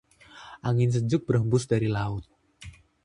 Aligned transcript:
Angin 0.67 0.89
sejuk 0.95 1.21
berhembus 1.29 1.63
dari 1.71 1.85
laut. 1.95 2.25